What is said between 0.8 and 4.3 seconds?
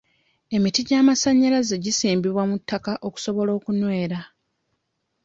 gy'amasannyalaze gisimbibwa mu ttaka okusobola okunywera.